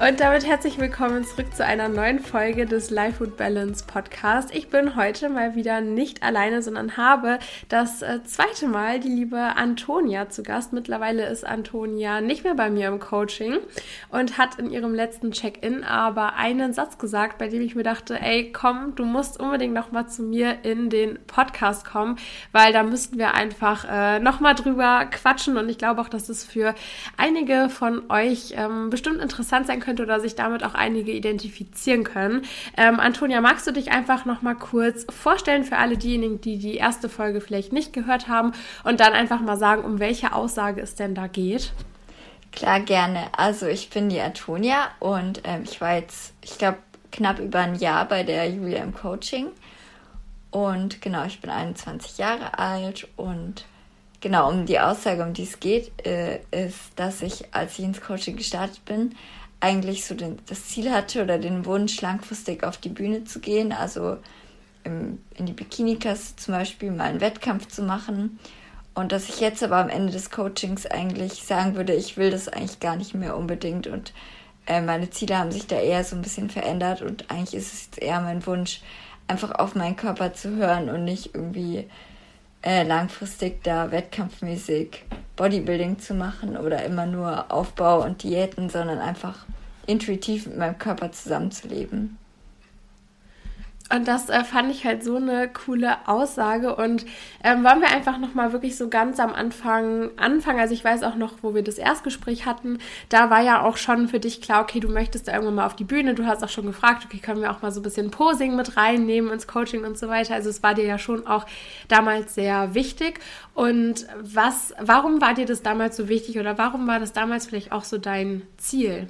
[0.00, 4.48] Und damit herzlich willkommen zurück zu einer neuen Folge des Life Food Balance Podcast.
[4.54, 9.36] Ich bin heute mal wieder nicht alleine, sondern habe das äh, zweite Mal die liebe
[9.36, 10.72] Antonia zu Gast.
[10.72, 13.58] Mittlerweile ist Antonia nicht mehr bei mir im Coaching
[14.08, 18.18] und hat in ihrem letzten Check-in aber einen Satz gesagt, bei dem ich mir dachte,
[18.18, 22.16] ey, komm, du musst unbedingt noch mal zu mir in den Podcast kommen,
[22.52, 26.30] weil da müssten wir einfach äh, noch mal drüber quatschen und ich glaube auch, dass
[26.30, 26.74] es für
[27.18, 32.04] einige von euch ähm, bestimmt interessant sein könnte könnte oder sich damit auch einige identifizieren
[32.04, 32.42] können.
[32.76, 36.76] Ähm, Antonia, magst du dich einfach noch mal kurz vorstellen für alle diejenigen, die die
[36.76, 38.52] erste Folge vielleicht nicht gehört haben
[38.84, 41.72] und dann einfach mal sagen, um welche Aussage es denn da geht?
[42.52, 43.26] Klar, gerne.
[43.36, 46.78] Also ich bin die Antonia und ähm, ich war jetzt, ich glaube,
[47.10, 49.48] knapp über ein Jahr bei der Julia im Coaching.
[50.52, 53.64] Und genau, ich bin 21 Jahre alt und
[54.20, 58.00] genau, um die Aussage, um die es geht, äh, ist, dass ich, als ich ins
[58.00, 59.16] Coaching gestartet bin,
[59.60, 63.72] eigentlich so den, das Ziel hatte oder den Wunsch, langfristig auf die Bühne zu gehen,
[63.72, 64.16] also
[64.84, 68.38] im, in die Bikini-Klasse zum Beispiel mal einen Wettkampf zu machen.
[68.94, 72.48] Und dass ich jetzt aber am Ende des Coachings eigentlich sagen würde, ich will das
[72.48, 74.12] eigentlich gar nicht mehr unbedingt und
[74.66, 77.84] äh, meine Ziele haben sich da eher so ein bisschen verändert und eigentlich ist es
[77.86, 78.80] jetzt eher mein Wunsch,
[79.28, 81.88] einfach auf meinen Körper zu hören und nicht irgendwie
[82.62, 85.04] äh, langfristig da wettkampfmäßig
[85.36, 89.46] Bodybuilding zu machen oder immer nur Aufbau und Diäten, sondern einfach
[89.86, 92.18] intuitiv mit meinem Körper zusammenzuleben.
[93.92, 96.76] Und das äh, fand ich halt so eine coole Aussage.
[96.76, 97.04] Und
[97.42, 100.60] ähm, wollen wir einfach nochmal wirklich so ganz am Anfang anfangen.
[100.60, 102.78] Also ich weiß auch noch, wo wir das Erstgespräch hatten,
[103.08, 105.74] da war ja auch schon für dich klar, okay, du möchtest da irgendwann mal auf
[105.74, 106.14] die Bühne.
[106.14, 108.76] Du hast auch schon gefragt, okay, können wir auch mal so ein bisschen Posing mit
[108.76, 110.34] reinnehmen ins Coaching und so weiter.
[110.34, 111.44] Also es war dir ja schon auch
[111.88, 113.18] damals sehr wichtig.
[113.54, 117.72] Und was, warum war dir das damals so wichtig oder warum war das damals vielleicht
[117.72, 119.08] auch so dein Ziel?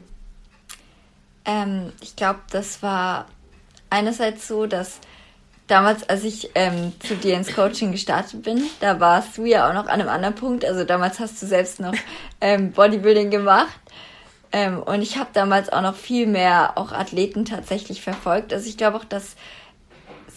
[1.45, 3.27] Ähm, ich glaube, das war
[3.91, 5.01] einerseits so, dass
[5.67, 9.75] damals, als ich ähm, zu dir ins Coaching gestartet bin, da warst du ja auch
[9.75, 10.65] noch an einem anderen Punkt.
[10.65, 11.95] Also damals hast du selbst noch
[12.41, 13.79] ähm, Bodybuilding gemacht.
[14.53, 18.53] Ähm, und ich habe damals auch noch viel mehr auch Athleten tatsächlich verfolgt.
[18.53, 19.37] Also ich glaube auch, dass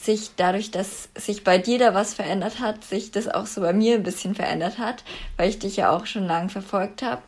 [0.03, 3.73] sich dadurch, dass sich bei dir da was verändert hat, sich das auch so bei
[3.73, 5.03] mir ein bisschen verändert hat,
[5.37, 7.21] weil ich dich ja auch schon lange verfolgt habe.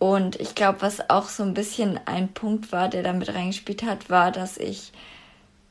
[0.00, 4.08] Und ich glaube, was auch so ein bisschen ein Punkt war, der damit reingespielt hat,
[4.08, 4.92] war, dass ich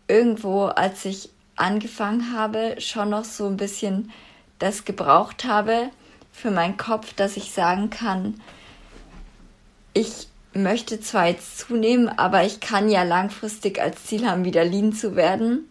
[0.07, 4.11] irgendwo, als ich angefangen habe, schon noch so ein bisschen
[4.59, 5.89] das gebraucht habe
[6.31, 8.39] für meinen Kopf, dass ich sagen kann,
[9.93, 14.93] ich möchte zwar jetzt zunehmen, aber ich kann ja langfristig als Ziel haben, wieder lean
[14.93, 15.67] zu werden.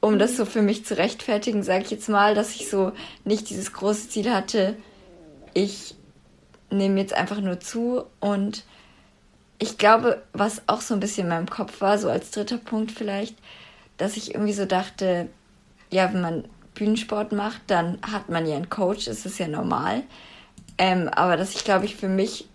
[0.00, 2.92] Um das so für mich zu rechtfertigen, sage ich jetzt mal, dass ich so
[3.24, 4.76] nicht dieses große Ziel hatte,
[5.54, 5.95] ich
[6.70, 8.64] nehme jetzt einfach nur zu und
[9.58, 12.92] ich glaube, was auch so ein bisschen in meinem Kopf war, so als dritter Punkt
[12.92, 13.36] vielleicht,
[13.96, 15.28] dass ich irgendwie so dachte,
[15.90, 16.44] ja, wenn man
[16.74, 20.02] Bühnensport macht, dann hat man ja einen Coach, das ist ja normal.
[20.78, 22.48] Ähm, aber dass ich, glaube ich, für mich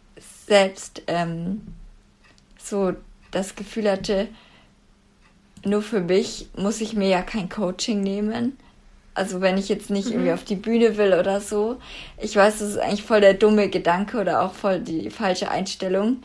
[0.46, 1.62] selbst ähm,
[2.60, 2.94] so
[3.32, 4.28] das Gefühl hatte,
[5.64, 8.58] nur für mich muss ich mir ja kein Coaching nehmen.
[9.14, 10.14] Also wenn ich jetzt nicht mhm.
[10.14, 11.78] irgendwie auf die Bühne will oder so.
[12.18, 16.24] Ich weiß, das ist eigentlich voll der dumme Gedanke oder auch voll die falsche Einstellung,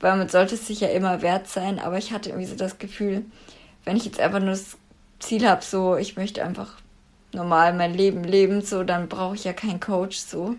[0.00, 1.78] weil man sollte es sich ja immer wert sein.
[1.78, 3.24] Aber ich hatte irgendwie so das Gefühl,
[3.84, 4.76] wenn ich jetzt einfach nur das
[5.18, 6.76] Ziel habe, so ich möchte einfach
[7.32, 10.54] normal mein Leben leben, so dann brauche ich ja keinen Coach so.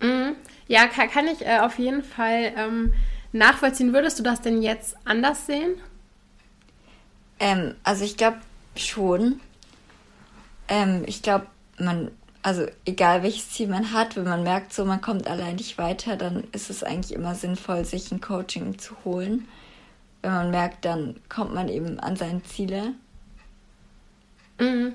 [0.00, 0.36] Mhm.
[0.68, 2.92] Ja, kann, kann ich äh, auf jeden Fall ähm,
[3.32, 3.92] nachvollziehen.
[3.92, 5.74] Würdest du das denn jetzt anders sehen?
[7.38, 8.38] Ähm, also ich glaube,
[8.80, 9.40] schon.
[10.68, 11.46] Ähm, ich glaube,
[11.78, 12.10] man,
[12.42, 16.16] also egal welches Ziel man hat, wenn man merkt, so man kommt allein nicht weiter,
[16.16, 19.48] dann ist es eigentlich immer sinnvoll, sich ein Coaching zu holen.
[20.22, 22.94] Wenn man merkt, dann kommt man eben an seine Ziele.
[24.58, 24.94] Mhm.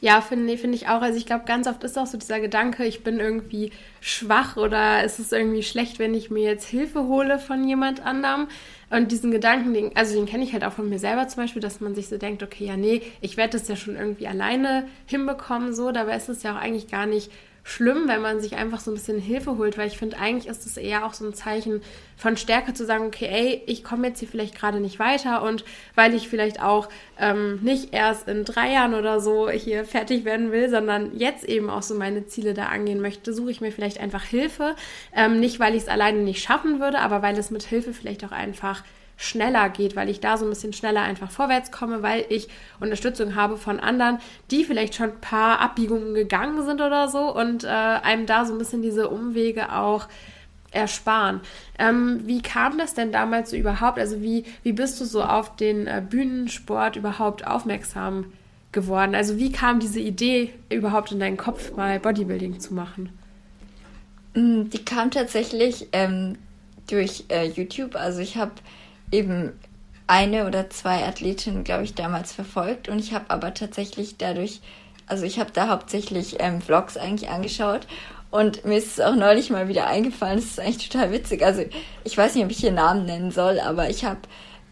[0.00, 1.00] Ja, finde find ich auch.
[1.00, 3.70] Also ich glaube, ganz oft ist auch so dieser Gedanke, ich bin irgendwie
[4.00, 8.48] schwach oder ist es irgendwie schlecht, wenn ich mir jetzt Hilfe hole von jemand anderem.
[8.92, 11.62] Und diesen Gedanken, den, also den kenne ich halt auch von mir selber zum Beispiel,
[11.62, 14.86] dass man sich so denkt, okay, ja, nee, ich werde das ja schon irgendwie alleine
[15.06, 15.92] hinbekommen, so.
[15.92, 17.30] Dabei ist es ja auch eigentlich gar nicht
[17.64, 20.66] schlimm, wenn man sich einfach so ein bisschen Hilfe holt, weil ich finde, eigentlich ist
[20.66, 21.80] es eher auch so ein Zeichen
[22.16, 25.64] von Stärke zu sagen, okay, ey, ich komme jetzt hier vielleicht gerade nicht weiter und
[25.94, 26.88] weil ich vielleicht auch
[27.18, 31.70] ähm, nicht erst in drei Jahren oder so hier fertig werden will, sondern jetzt eben
[31.70, 34.74] auch so meine Ziele da angehen möchte, suche ich mir vielleicht einfach Hilfe.
[35.14, 38.24] Ähm, nicht, weil ich es alleine nicht schaffen würde, aber weil es mit Hilfe vielleicht
[38.24, 38.82] auch einfach
[39.16, 42.48] schneller geht, weil ich da so ein bisschen schneller einfach vorwärts komme, weil ich
[42.80, 44.18] Unterstützung habe von anderen,
[44.50, 48.52] die vielleicht schon ein paar Abbiegungen gegangen sind oder so und äh, einem da so
[48.52, 50.08] ein bisschen diese Umwege auch
[50.72, 51.40] ersparen.
[51.78, 53.98] Ähm, wie kam das denn damals so überhaupt?
[53.98, 58.32] Also wie, wie bist du so auf den äh, Bühnensport überhaupt aufmerksam
[58.72, 59.14] geworden?
[59.14, 63.10] Also wie kam diese Idee überhaupt in deinen Kopf, mal Bodybuilding zu machen?
[64.34, 66.38] Mm, die kam tatsächlich ähm,
[66.88, 67.94] durch äh, YouTube.
[67.94, 68.52] Also ich habe
[69.12, 69.52] eben
[70.06, 72.88] eine oder zwei Athletinnen, glaube ich, damals verfolgt.
[72.88, 74.60] Und ich habe aber tatsächlich dadurch,
[75.06, 77.86] also ich habe da hauptsächlich ähm, Vlogs eigentlich angeschaut.
[78.30, 81.44] Und mir ist es auch neulich mal wieder eingefallen, das ist eigentlich total witzig.
[81.44, 81.64] Also
[82.02, 84.20] ich weiß nicht, ob ich hier Namen nennen soll, aber ich habe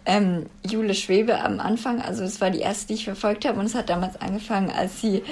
[0.07, 3.61] ähm, Jule Schwebe am Anfang, also das war die erste, die ich verfolgt habe.
[3.61, 5.23] Und es hat damals angefangen, als sie,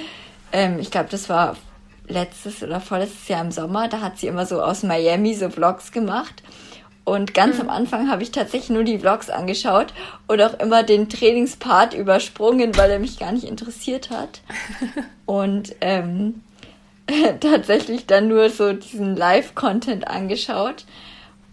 [0.53, 1.57] ähm, ich glaube, das war
[2.07, 5.93] letztes oder vorletztes Jahr im Sommer, da hat sie immer so aus Miami so Vlogs
[5.93, 6.43] gemacht
[7.09, 7.63] und ganz mhm.
[7.63, 9.95] am Anfang habe ich tatsächlich nur die Vlogs angeschaut
[10.27, 14.43] und auch immer den Trainingspart übersprungen, weil er mich gar nicht interessiert hat.
[15.27, 16.43] und ähm,
[17.41, 20.85] tatsächlich dann nur so diesen Live-Content angeschaut.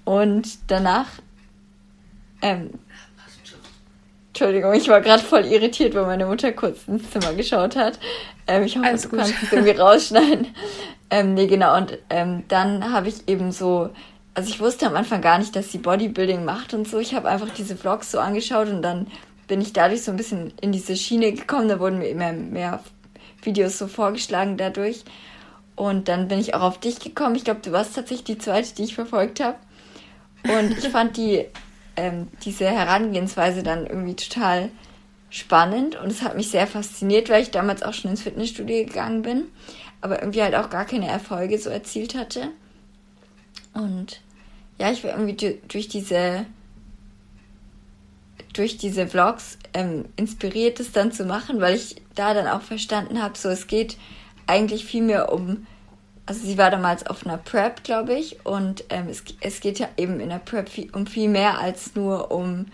[0.04, 1.08] Und danach.
[2.42, 2.72] Ähm,
[4.28, 7.98] Entschuldigung, ich war gerade voll irritiert, weil meine Mutter kurz ins Zimmer geschaut hat.
[8.46, 9.20] Ähm, ich hoffe, Alles du gut.
[9.20, 10.48] kannst es irgendwie rausschneiden.
[11.12, 11.78] Ähm, nee, genau.
[11.78, 13.92] Und ähm, dann habe ich eben so
[14.36, 17.00] also ich wusste am Anfang gar nicht, dass sie Bodybuilding macht und so.
[17.00, 19.08] Ich habe einfach diese Vlogs so angeschaut und dann
[19.48, 21.70] bin ich dadurch so ein bisschen in diese Schiene gekommen.
[21.70, 22.84] Da wurden mir immer mehr
[23.42, 25.06] Videos so vorgeschlagen dadurch.
[25.76, 27.36] Und dann bin ich auch auf dich gekommen.
[27.36, 29.58] Ich glaube, du warst tatsächlich die zweite, die ich verfolgt habe.
[30.44, 31.46] Und ich fand die,
[31.96, 34.70] ähm, diese Herangehensweise dann irgendwie total
[35.30, 39.22] spannend und es hat mich sehr fasziniert, weil ich damals auch schon ins Fitnessstudio gegangen
[39.22, 39.46] bin,
[40.00, 42.52] aber irgendwie halt auch gar keine Erfolge so erzielt hatte.
[43.74, 44.22] Und
[44.78, 46.46] ja, ich war irgendwie durch diese
[48.54, 53.22] durch diese Vlogs ähm, inspiriert, es dann zu machen, weil ich da dann auch verstanden
[53.22, 53.98] habe, so es geht
[54.48, 55.68] eigentlich viel mehr um,
[56.26, 59.90] also sie war damals auf einer Prep, glaube ich, und ähm, es, es geht ja
[59.98, 62.68] eben in der Prep um viel mehr als nur um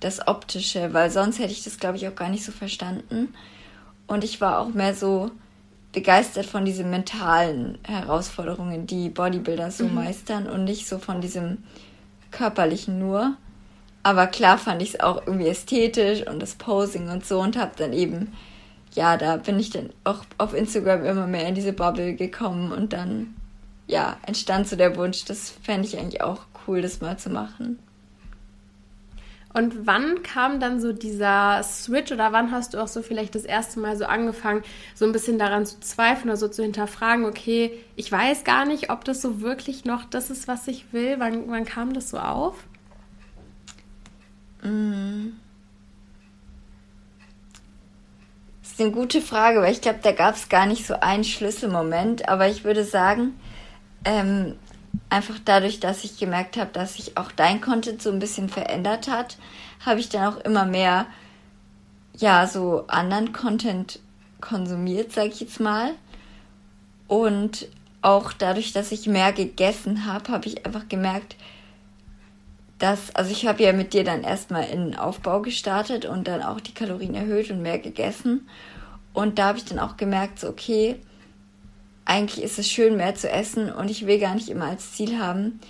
[0.00, 3.34] das Optische, weil sonst hätte ich das, glaube ich, auch gar nicht so verstanden.
[4.06, 5.30] Und ich war auch mehr so,
[5.92, 9.94] begeistert von diesen mentalen Herausforderungen, die Bodybuilder so mhm.
[9.94, 11.58] meistern und nicht so von diesem
[12.30, 13.36] körperlichen nur.
[14.02, 17.72] Aber klar fand ich es auch irgendwie ästhetisch und das Posing und so und habe
[17.76, 18.32] dann eben,
[18.94, 22.92] ja, da bin ich dann auch auf Instagram immer mehr in diese Bubble gekommen und
[22.92, 23.34] dann,
[23.86, 27.78] ja, entstand so der Wunsch, das fände ich eigentlich auch cool, das mal zu machen.
[29.54, 33.44] Und wann kam dann so dieser Switch oder wann hast du auch so vielleicht das
[33.44, 34.62] erste Mal so angefangen,
[34.94, 38.90] so ein bisschen daran zu zweifeln oder so zu hinterfragen, okay, ich weiß gar nicht,
[38.90, 41.16] ob das so wirklich noch das ist, was ich will.
[41.18, 42.56] Wann, wann kam das so auf?
[48.62, 51.24] Das ist eine gute Frage, weil ich glaube, da gab es gar nicht so einen
[51.24, 52.28] Schlüsselmoment.
[52.28, 53.38] Aber ich würde sagen,
[54.04, 54.56] ähm,
[55.10, 59.08] einfach dadurch, dass ich gemerkt habe, dass sich auch dein Content so ein bisschen verändert
[59.08, 59.38] hat,
[59.84, 61.06] habe ich dann auch immer mehr,
[62.16, 64.00] ja, so anderen Content
[64.40, 65.92] konsumiert, sag ich jetzt mal.
[67.06, 67.68] Und
[68.02, 71.36] auch dadurch, dass ich mehr gegessen habe, habe ich einfach gemerkt,
[72.78, 76.60] dass, also ich habe ja mit dir dann erstmal in Aufbau gestartet und dann auch
[76.60, 78.48] die Kalorien erhöht und mehr gegessen.
[79.12, 81.00] Und da habe ich dann auch gemerkt, so, okay,
[82.08, 85.18] eigentlich ist es schön, mehr zu essen und ich will gar nicht immer als Ziel
[85.18, 85.60] haben,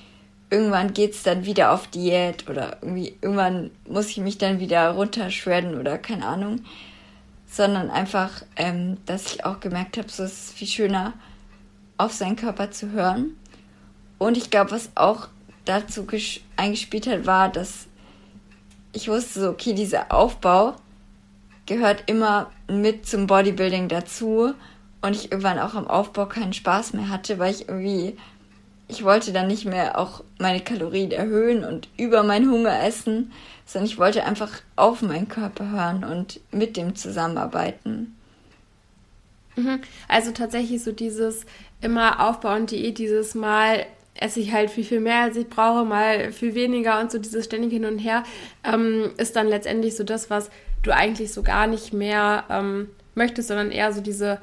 [0.50, 4.90] irgendwann geht es dann wieder auf Diät oder irgendwie irgendwann muss ich mich dann wieder
[4.90, 6.60] runterschredden oder keine Ahnung,
[7.50, 11.12] sondern einfach, ähm, dass ich auch gemerkt habe, so ist es viel schöner,
[11.96, 13.36] auf seinen Körper zu hören.
[14.18, 15.28] Und ich glaube, was auch
[15.64, 16.06] dazu
[16.56, 17.88] eingespielt hat, war, dass
[18.92, 20.76] ich wusste so, okay, dieser Aufbau
[21.66, 24.54] gehört immer mit zum Bodybuilding dazu
[25.00, 28.16] und ich irgendwann auch am Aufbau keinen Spaß mehr hatte, weil ich irgendwie,
[28.88, 33.32] ich wollte dann nicht mehr auch meine Kalorien erhöhen und über meinen Hunger essen,
[33.64, 38.16] sondern ich wollte einfach auf meinen Körper hören und mit dem zusammenarbeiten.
[39.56, 39.80] Mhm.
[40.08, 41.44] Also tatsächlich so dieses
[41.80, 45.84] immer Aufbau und Diät, dieses Mal esse ich halt viel, viel mehr, als ich brauche,
[45.84, 48.24] mal viel weniger und so dieses ständig hin und her,
[48.64, 50.50] ähm, ist dann letztendlich so das, was
[50.82, 54.40] du eigentlich so gar nicht mehr ähm, möchtest, sondern eher so diese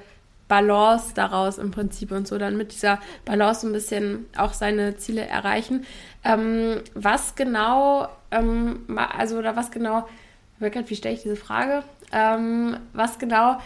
[0.48, 5.26] Balance daraus im Prinzip und so dann mit dieser Balance ein bisschen auch seine Ziele
[5.26, 5.86] erreichen.
[6.24, 10.08] Ähm, was genau, ähm, also oder was genau,
[10.60, 11.84] wie stelle ich diese Frage?
[12.12, 13.58] Ähm, was genau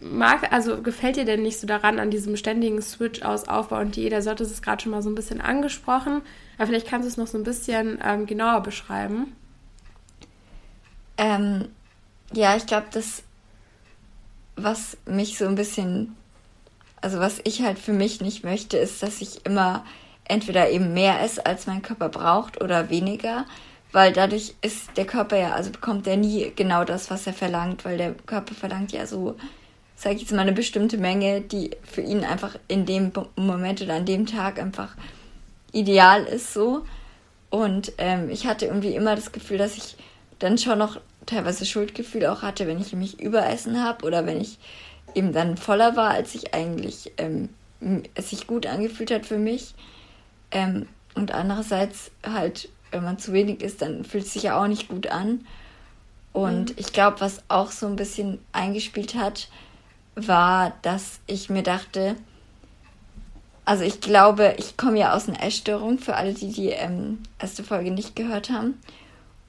[0.00, 3.96] mag, also gefällt dir denn nicht so daran an diesem ständigen Switch aus Aufbau und
[3.96, 4.14] Diät?
[4.14, 6.22] Also hattest es gerade schon mal so ein bisschen angesprochen,
[6.56, 9.34] aber vielleicht kannst du es noch so ein bisschen ähm, genauer beschreiben.
[11.18, 11.68] Ähm,
[12.32, 13.22] ja, ich glaube, das,
[14.56, 16.16] was mich so ein bisschen,
[17.00, 19.84] also was ich halt für mich nicht möchte, ist, dass ich immer
[20.24, 23.44] entweder eben mehr esse, als mein Körper braucht oder weniger,
[23.92, 27.84] weil dadurch ist der Körper ja, also bekommt er nie genau das, was er verlangt,
[27.84, 29.36] weil der Körper verlangt ja so,
[29.96, 33.94] sage ich jetzt mal, eine bestimmte Menge, die für ihn einfach in dem Moment oder
[33.94, 34.96] an dem Tag einfach
[35.72, 36.84] ideal ist so.
[37.50, 39.96] Und ähm, ich hatte irgendwie immer das Gefühl, dass ich
[40.38, 44.58] dann schon noch teilweise Schuldgefühl auch hatte, wenn ich mich überessen habe oder wenn ich
[45.14, 47.48] eben dann voller war, als ich eigentlich ähm,
[48.14, 49.74] es sich gut angefühlt hat für mich.
[50.50, 54.66] Ähm, und andererseits halt, wenn man zu wenig isst, dann fühlt es sich ja auch
[54.66, 55.46] nicht gut an.
[56.32, 56.76] Und mhm.
[56.76, 59.48] ich glaube, was auch so ein bisschen eingespielt hat,
[60.14, 62.16] war, dass ich mir dachte,
[63.64, 67.62] also ich glaube, ich komme ja aus einer Essstörung, für alle, die die ähm, erste
[67.62, 68.78] Folge nicht gehört haben.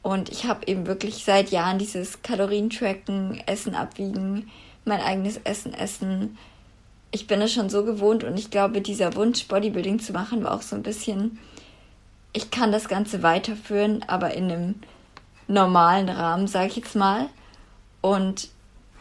[0.04, 4.52] Und ich habe eben wirklich seit Jahren dieses Kalorientracken, Essen abwiegen,
[4.84, 6.38] mein eigenes Essen essen.
[7.10, 10.54] Ich bin es schon so gewohnt und ich glaube, dieser Wunsch, Bodybuilding zu machen, war
[10.54, 11.40] auch so ein bisschen,
[12.34, 14.76] ich kann das Ganze weiterführen, aber in einem
[15.48, 17.30] normalen Rahmen, sage ich jetzt mal.
[18.02, 18.50] Und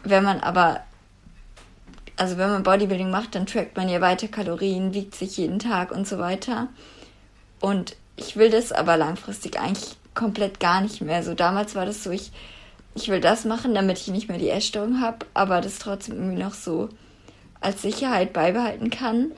[0.03, 0.81] wenn man aber,
[2.15, 5.91] also wenn man Bodybuilding macht, dann trackt man ja weiter Kalorien, wiegt sich jeden Tag
[5.91, 6.69] und so weiter.
[7.59, 11.23] Und ich will das aber langfristig eigentlich komplett gar nicht mehr.
[11.23, 12.31] So damals war das so, ich,
[12.95, 16.43] ich will das machen, damit ich nicht mehr die Essstörung habe, aber das trotzdem irgendwie
[16.43, 16.89] noch so
[17.61, 19.31] als Sicherheit beibehalten kann.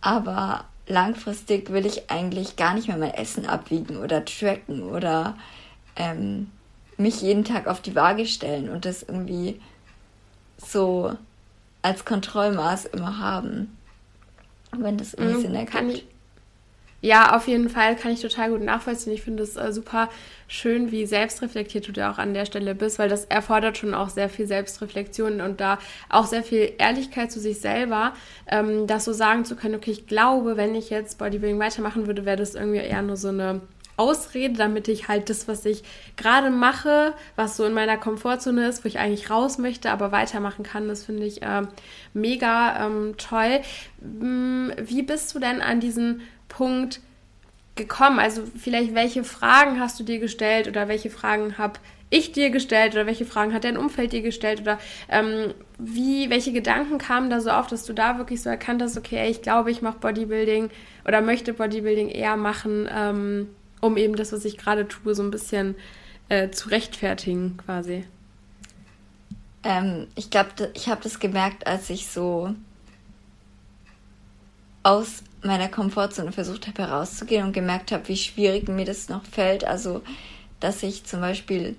[0.00, 5.36] Aber langfristig will ich eigentlich gar nicht mehr mein Essen abwiegen oder tracken oder
[5.96, 6.50] ähm,
[6.96, 9.60] mich jeden Tag auf die Waage stellen und das irgendwie
[10.58, 11.16] so
[11.82, 13.76] als Kontrollmaß immer haben.
[14.72, 15.72] Wenn das irgendwie mhm, Sinn ergibt.
[15.72, 16.06] Kann ich,
[17.04, 19.12] ja, auf jeden Fall kann ich total gut nachvollziehen.
[19.12, 20.08] Ich finde es äh, super
[20.48, 24.08] schön, wie selbstreflektiert du da auch an der Stelle bist, weil das erfordert schon auch
[24.08, 28.14] sehr viel Selbstreflexion und da auch sehr viel Ehrlichkeit zu sich selber,
[28.46, 32.24] ähm, das so sagen zu können, okay, ich glaube, wenn ich jetzt Bodybuilding weitermachen würde,
[32.24, 33.60] wäre das irgendwie eher nur so eine
[33.98, 35.82] Ausrede, damit ich halt das, was ich
[36.16, 40.62] gerade mache, was so in meiner Komfortzone ist, wo ich eigentlich raus möchte, aber weitermachen
[40.64, 40.88] kann.
[40.88, 41.62] Das finde ich äh,
[42.14, 43.60] mega ähm, toll.
[44.00, 46.22] Hm, wie bist du denn an diesen
[46.56, 47.00] Punkt
[47.74, 48.18] gekommen?
[48.18, 51.80] Also vielleicht, welche Fragen hast du dir gestellt oder welche Fragen habe
[52.10, 56.52] ich dir gestellt oder welche Fragen hat dein Umfeld dir gestellt oder ähm, wie, welche
[56.52, 59.72] Gedanken kamen da so auf, dass du da wirklich so erkannt hast, okay, ich glaube,
[59.72, 60.70] ich mache Bodybuilding
[61.04, 63.48] oder möchte Bodybuilding eher machen, ähm,
[63.80, 65.74] um eben das, was ich gerade tue, so ein bisschen
[66.28, 68.04] äh, zu rechtfertigen quasi?
[69.64, 72.54] Ähm, ich glaube, ich habe das gemerkt, als ich so
[74.84, 79.64] aus meiner Komfortzone versucht habe herauszugehen und gemerkt habe, wie schwierig mir das noch fällt.
[79.64, 80.02] Also,
[80.60, 81.76] dass ich zum Beispiel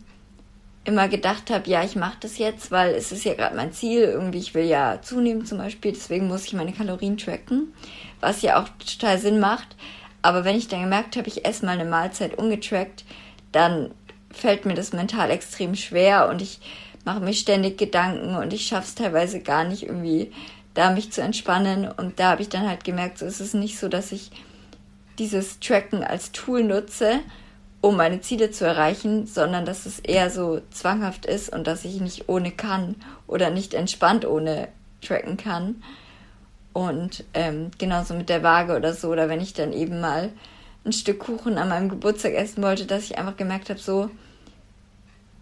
[0.86, 4.01] immer gedacht habe, ja, ich mache das jetzt, weil es ist ja gerade mein Ziel.
[4.01, 7.74] Irgendwie, ich will ja zunehmen zum Beispiel, deswegen muss ich meine Kalorien tracken,
[8.22, 9.75] was ja auch total Sinn macht.
[10.22, 13.03] Aber wenn ich dann gemerkt habe, ich esse mal eine Mahlzeit ungetrackt,
[13.51, 13.91] dann
[14.31, 16.60] fällt mir das mental extrem schwer und ich
[17.05, 20.31] mache mir ständig Gedanken und ich schaffe es teilweise gar nicht irgendwie
[20.75, 21.89] da mich zu entspannen.
[21.89, 24.29] Und da habe ich dann halt gemerkt, so ist es nicht so, dass ich
[25.17, 27.22] dieses Tracken als Tool nutze,
[27.82, 32.00] um meine Ziele zu erreichen, sondern dass es eher so zwanghaft ist und dass ich
[32.01, 34.67] nicht ohne kann oder nicht entspannt ohne
[35.01, 35.82] tracken kann.
[36.74, 40.32] Und ähm, genauso mit der Waage oder so, oder wenn ich dann eben mal
[40.84, 44.10] ein Stück Kuchen an meinem Geburtstag essen wollte, dass ich einfach gemerkt habe, so,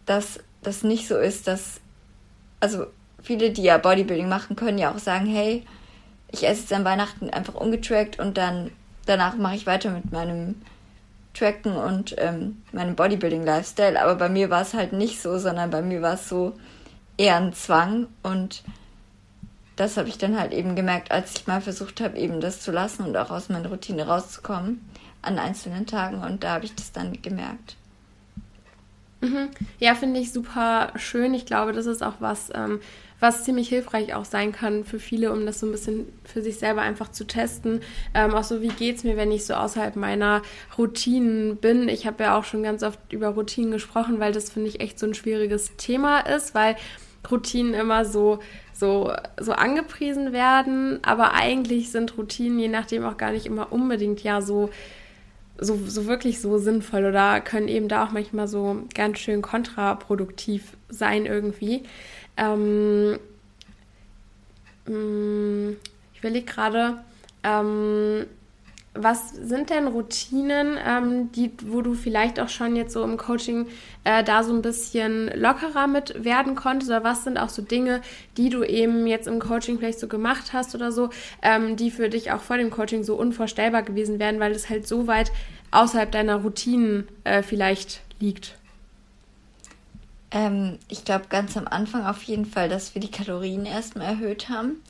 [0.06, 1.82] dass das nicht so ist, dass,
[2.60, 2.86] also
[3.24, 5.66] viele, die ja Bodybuilding machen, können ja auch sagen, hey,
[6.32, 8.72] ich esse jetzt an Weihnachten einfach ungetrackt und dann
[9.06, 10.56] danach mache ich weiter mit meinem
[11.34, 14.02] Tracken und ähm, meinem Bodybuilding-Lifestyle.
[14.02, 16.54] Aber bei mir war es halt nicht so, sondern bei mir war es so
[17.18, 18.64] eher ein Zwang und
[19.76, 22.72] das habe ich dann halt eben gemerkt, als ich mal versucht habe, eben das zu
[22.72, 24.88] lassen und auch aus meiner Routine rauszukommen
[25.22, 27.76] an einzelnen Tagen und da habe ich das dann gemerkt.
[29.22, 29.50] Mhm.
[29.80, 31.34] Ja, finde ich super schön.
[31.34, 32.82] Ich glaube, das ist auch was, ähm,
[33.24, 36.58] was ziemlich hilfreich auch sein kann für viele, um das so ein bisschen für sich
[36.60, 37.80] selber einfach zu testen.
[38.14, 40.42] Ähm, auch so, wie geht es mir, wenn ich so außerhalb meiner
[40.78, 41.88] Routinen bin?
[41.88, 45.00] Ich habe ja auch schon ganz oft über Routinen gesprochen, weil das finde ich echt
[45.00, 46.76] so ein schwieriges Thema ist, weil
[47.32, 48.40] Routinen immer so
[48.74, 54.22] so, so angepriesen werden, aber eigentlich sind Routinen je nachdem auch gar nicht immer unbedingt
[54.24, 54.70] ja so,
[55.58, 60.76] so, so wirklich so sinnvoll oder können eben da auch manchmal so ganz schön kontraproduktiv
[60.90, 61.84] sein irgendwie.
[62.38, 63.20] Ähm,
[64.88, 65.76] mm,
[66.14, 67.04] ich überlege gerade,
[67.44, 68.26] ähm,
[68.96, 73.68] was sind denn Routinen, ähm, die, wo du vielleicht auch schon jetzt so im Coaching
[74.04, 76.92] äh, da so ein bisschen lockerer mit werden konntest?
[76.92, 78.02] Oder was sind auch so Dinge,
[78.38, 81.10] die du eben jetzt im Coaching vielleicht so gemacht hast oder so,
[81.42, 84.88] ähm, die für dich auch vor dem Coaching so unvorstellbar gewesen wären, weil es halt
[84.88, 85.32] so weit
[85.72, 88.58] außerhalb deiner Routinen äh, vielleicht liegt?
[90.34, 94.50] Ähm, ich glaube ganz am Anfang auf jeden Fall, dass wir die Kalorien erstmal erhöht
[94.50, 94.82] haben.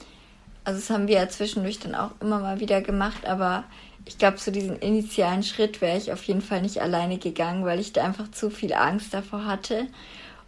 [0.63, 3.65] Also das haben wir ja zwischendurch dann auch immer mal wieder gemacht, aber
[4.05, 7.79] ich glaube, zu diesem initialen Schritt wäre ich auf jeden Fall nicht alleine gegangen, weil
[7.79, 9.87] ich da einfach zu viel Angst davor hatte.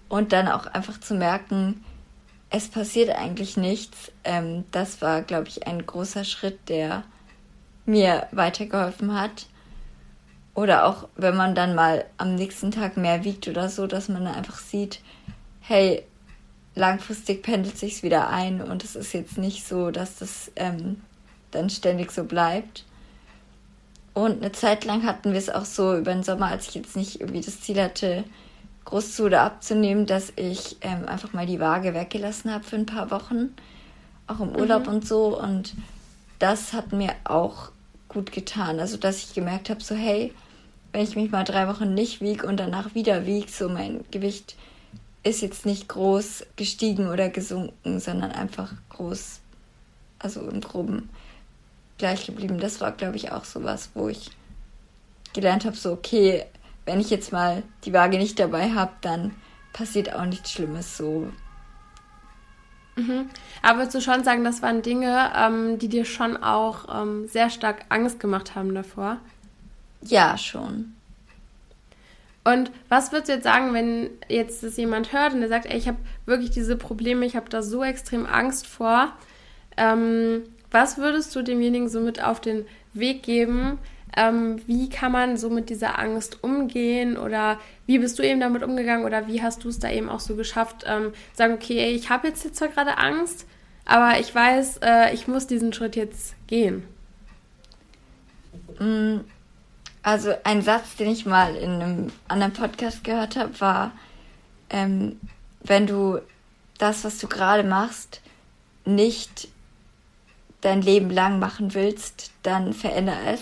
[0.08, 1.84] Und dann auch einfach zu merken,
[2.50, 4.12] es passiert eigentlich nichts.
[4.24, 7.04] Ähm, das war, glaube ich, ein großer Schritt, der
[7.86, 9.48] mir weitergeholfen hat.
[10.56, 14.24] Oder auch, wenn man dann mal am nächsten Tag mehr wiegt oder so, dass man
[14.24, 15.02] dann einfach sieht,
[15.60, 16.04] hey,
[16.76, 21.02] langfristig pendelt sich's wieder ein und es ist jetzt nicht so, dass das ähm,
[21.52, 22.86] dann ständig so bleibt.
[24.14, 26.96] Und eine Zeit lang hatten wir es auch so über den Sommer, als ich jetzt
[26.96, 28.24] nicht irgendwie das Ziel hatte,
[28.86, 32.86] groß zu oder abzunehmen, dass ich ähm, einfach mal die Waage weggelassen habe für ein
[32.86, 33.54] paar Wochen,
[34.28, 34.94] auch im Urlaub mhm.
[34.94, 35.38] und so.
[35.38, 35.74] Und
[36.40, 37.72] das hat mir auch
[38.08, 38.80] gut getan.
[38.80, 40.34] Also, dass ich gemerkt habe, so hey,
[40.96, 44.56] wenn ich mich mal drei Wochen nicht wiege und danach wieder wiege, so mein Gewicht
[45.24, 49.42] ist jetzt nicht groß gestiegen oder gesunken, sondern einfach groß,
[50.20, 51.10] also im groben
[51.98, 52.62] gleich geblieben.
[52.62, 54.32] Das war, glaube ich, auch so was, wo ich
[55.34, 56.46] gelernt habe, so, okay,
[56.86, 59.36] wenn ich jetzt mal die Waage nicht dabei habe, dann
[59.74, 61.28] passiert auch nichts Schlimmes so.
[62.96, 63.30] Mhm.
[63.62, 67.50] Aber würdest du schon sagen, das waren Dinge, ähm, die dir schon auch ähm, sehr
[67.50, 69.18] stark Angst gemacht haben davor?
[70.08, 70.94] Ja, schon.
[72.44, 75.78] Und was würdest du jetzt sagen, wenn jetzt das jemand hört und der sagt, ey,
[75.78, 79.12] ich habe wirklich diese Probleme, ich habe da so extrem Angst vor?
[79.78, 83.80] Ähm, was würdest du demjenigen so mit auf den Weg geben?
[84.16, 88.62] Ähm, wie kann man so mit dieser Angst umgehen oder wie bist du eben damit
[88.62, 91.94] umgegangen oder wie hast du es da eben auch so geschafft, ähm, sagen, okay, ey,
[91.94, 93.46] ich habe jetzt, jetzt zwar gerade Angst,
[93.86, 96.84] aber ich weiß, äh, ich muss diesen Schritt jetzt gehen?
[98.80, 99.20] Mm,
[100.06, 103.92] also ein Satz, den ich mal in einem anderen Podcast gehört habe, war,
[104.70, 105.20] ähm,
[105.62, 106.20] wenn du
[106.78, 108.22] das, was du gerade machst,
[108.86, 109.48] nicht
[110.62, 113.42] dein Leben lang machen willst, dann veränder es.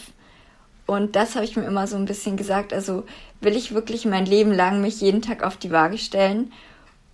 [0.85, 2.71] Und das habe ich mir immer so ein bisschen gesagt.
[2.71, 3.03] Also
[3.41, 6.53] will ich wirklich mein Leben lang mich jeden Tag auf die Waage stellen?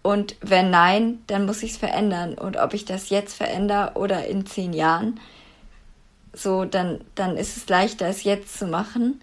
[0.03, 2.35] Und wenn nein, dann muss ich es verändern.
[2.35, 5.19] Und ob ich das jetzt verändere oder in zehn Jahren,
[6.33, 9.21] so, dann, dann ist es leichter, es jetzt zu machen.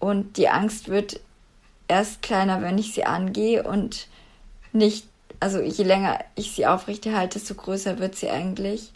[0.00, 1.20] Und die Angst wird
[1.86, 4.08] erst kleiner, wenn ich sie angehe und
[4.72, 5.06] nicht,
[5.38, 8.90] also je länger ich sie aufrechterhalte, desto größer wird sie eigentlich.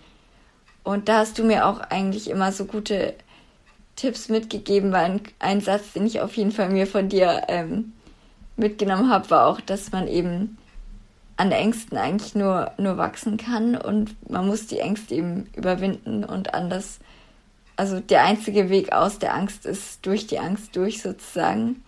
[0.83, 3.15] Und da hast du mir auch eigentlich immer so gute
[3.97, 7.93] Tipps mitgegeben, weil ein, ein Satz, den ich auf jeden Fall mir von dir ähm,
[8.57, 10.59] mitgenommen habe, war auch, dass man eben
[11.37, 16.55] an Ängsten eigentlich nur, nur wachsen kann und man muss die Ängste eben überwinden und
[16.55, 17.01] anders,
[17.77, 21.83] also der einzige Weg aus der Angst ist durch die Angst durch sozusagen.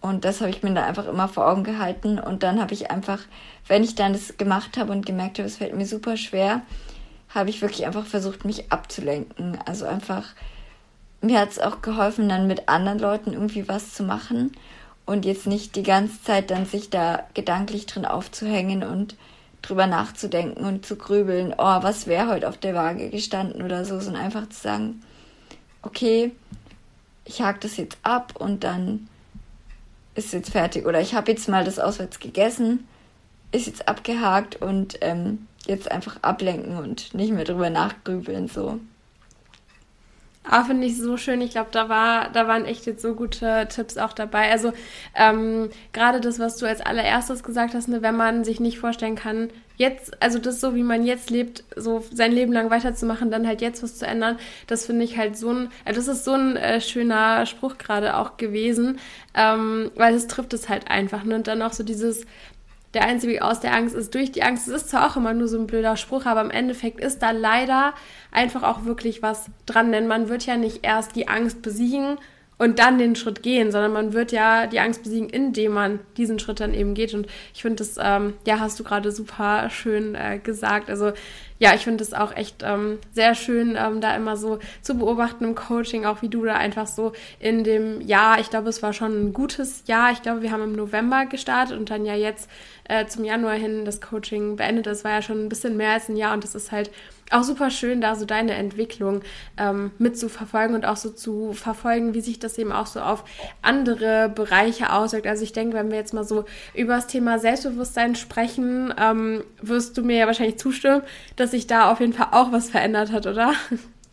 [0.00, 2.90] Und das habe ich mir da einfach immer vor Augen gehalten und dann habe ich
[2.90, 3.20] einfach,
[3.66, 6.62] wenn ich dann das gemacht habe und gemerkt habe, es fällt mir super schwer,
[7.34, 9.58] habe ich wirklich einfach versucht, mich abzulenken.
[9.64, 10.26] Also einfach,
[11.22, 14.52] mir hat es auch geholfen, dann mit anderen Leuten irgendwie was zu machen
[15.06, 19.16] und jetzt nicht die ganze Zeit dann sich da gedanklich drin aufzuhängen und
[19.62, 23.98] drüber nachzudenken und zu grübeln, oh, was wäre heute auf der Waage gestanden oder so,
[24.00, 25.02] sondern einfach zu sagen,
[25.82, 26.32] okay,
[27.24, 29.08] ich hake das jetzt ab und dann
[30.14, 30.86] ist jetzt fertig.
[30.86, 32.86] Oder ich habe jetzt mal das auswärts gegessen,
[33.52, 38.80] ist jetzt abgehakt und ähm, jetzt einfach ablenken und nicht mehr drüber nachgrübeln so.
[40.48, 41.40] Ah, finde ich so schön.
[41.40, 44.50] Ich glaube, da war, da waren echt jetzt so gute Tipps auch dabei.
[44.52, 44.72] Also
[45.16, 49.16] ähm, gerade das, was du als allererstes gesagt hast, ne, wenn man sich nicht vorstellen
[49.16, 53.46] kann, jetzt, also das so, wie man jetzt lebt, so sein Leben lang weiterzumachen, dann
[53.46, 56.32] halt jetzt was zu ändern, das finde ich halt so ein, also das ist so
[56.34, 59.00] ein äh, schöner Spruch gerade auch gewesen,
[59.34, 61.24] ähm, weil es trifft es halt einfach.
[61.24, 61.34] Ne?
[61.34, 62.24] Und dann auch so dieses,
[62.96, 64.66] der einzige Weg aus der Angst ist durch die Angst.
[64.66, 67.30] Es ist zwar auch immer nur so ein blöder Spruch, aber im Endeffekt ist da
[67.30, 67.92] leider
[68.32, 72.16] einfach auch wirklich was dran, denn man wird ja nicht erst die Angst besiegen
[72.56, 76.38] und dann den Schritt gehen, sondern man wird ja die Angst besiegen, indem man diesen
[76.38, 77.12] Schritt dann eben geht.
[77.12, 80.88] Und ich finde das, ähm, ja, hast du gerade super schön äh, gesagt.
[80.88, 81.12] Also
[81.58, 85.44] ja, ich finde es auch echt ähm, sehr schön, ähm, da immer so zu beobachten
[85.44, 88.92] im Coaching, auch wie du da einfach so in dem Jahr, ich glaube, es war
[88.92, 90.12] schon ein gutes Jahr.
[90.12, 92.50] Ich glaube, wir haben im November gestartet und dann ja jetzt
[92.88, 94.86] äh, zum Januar hin das Coaching beendet.
[94.86, 96.90] Das war ja schon ein bisschen mehr als ein Jahr und das ist halt
[97.30, 99.22] auch super schön, da so deine Entwicklung
[99.56, 103.24] ähm, mitzuverfolgen und auch so zu verfolgen, wie sich das eben auch so auf
[103.62, 105.26] andere Bereiche auswirkt.
[105.26, 109.98] Also ich denke, wenn wir jetzt mal so über das Thema Selbstbewusstsein sprechen, ähm, wirst
[109.98, 111.02] du mir ja wahrscheinlich zustimmen,
[111.34, 113.52] dass sich da auf jeden Fall auch was verändert hat, oder?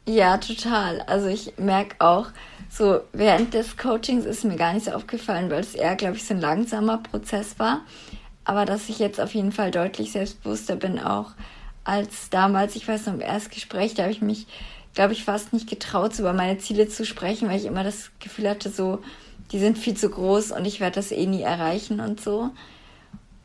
[0.06, 1.02] Ja, total.
[1.02, 2.28] Also ich merke auch,
[2.70, 6.26] so während des Coachings ist mir gar nicht so aufgefallen, weil es eher, glaube ich,
[6.26, 7.82] so ein langsamer Prozess war.
[8.46, 11.32] Aber dass ich jetzt auf jeden Fall deutlich selbstbewusster bin, auch
[11.84, 14.48] als damals, ich weiß noch, im Erstgespräch, da habe ich mich,
[14.94, 18.12] glaube ich, fast nicht getraut, so über meine Ziele zu sprechen, weil ich immer das
[18.20, 19.00] Gefühl hatte, so,
[19.52, 22.50] die sind viel zu groß und ich werde das eh nie erreichen und so.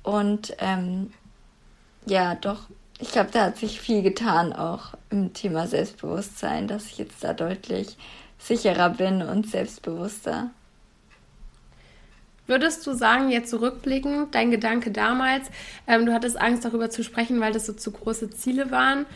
[0.03, 1.13] Und ähm,
[2.07, 2.63] ja, doch,
[2.99, 7.33] ich glaube, da hat sich viel getan, auch im Thema Selbstbewusstsein, dass ich jetzt da
[7.33, 7.97] deutlich
[8.39, 10.51] sicherer bin und selbstbewusster.
[12.47, 15.49] Würdest du sagen, jetzt zurückblickend, dein Gedanke damals,
[15.87, 19.07] ähm, du hattest Angst darüber zu sprechen, weil das so zu große Ziele waren.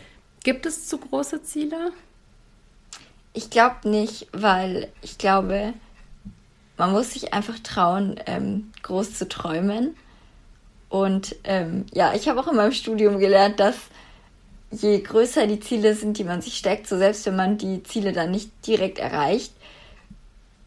[0.43, 1.91] Gibt es zu große Ziele?
[3.33, 5.73] Ich glaube nicht, weil ich glaube,
[6.77, 9.95] man muss sich einfach trauen, ähm, groß zu träumen.
[10.93, 13.73] Und ähm, ja, ich habe auch in meinem Studium gelernt, dass
[14.69, 18.13] je größer die Ziele sind, die man sich steckt, so selbst wenn man die Ziele
[18.13, 19.53] dann nicht direkt erreicht,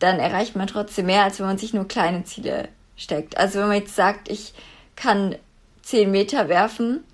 [0.01, 3.37] dann erreicht man trotzdem mehr, als wenn man sich nur kleine Ziele steckt.
[3.37, 4.53] Also wenn man jetzt sagt, ich
[4.97, 5.37] kann
[5.83, 7.05] 10 Meter werfen,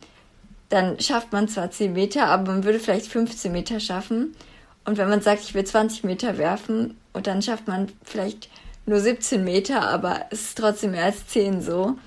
[0.71, 4.35] dann schafft man zwar 10 Meter, aber man würde vielleicht 15 Meter schaffen.
[4.87, 8.49] Und wenn man sagt, ich will 20 Meter werfen, und dann schafft man vielleicht
[8.87, 11.99] nur 17 Meter, aber es ist trotzdem mehr als 10 so,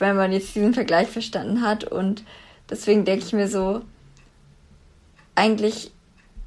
[0.00, 1.84] wenn man jetzt diesen Vergleich verstanden hat.
[1.84, 2.24] Und
[2.70, 3.82] deswegen denke ich mir so,
[5.34, 5.92] eigentlich,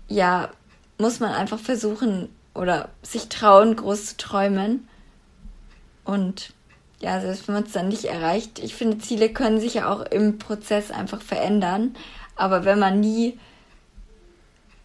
[0.07, 0.49] ja,
[0.97, 4.88] muss man einfach versuchen, oder sich trauen, groß zu träumen.
[6.03, 6.53] Und
[6.99, 10.01] ja, selbst wenn man es dann nicht erreicht, ich finde, Ziele können sich ja auch
[10.01, 11.95] im Prozess einfach verändern.
[12.36, 13.38] Aber wenn man nie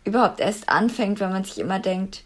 [0.05, 2.25] überhaupt erst anfängt, wenn man sich immer denkt,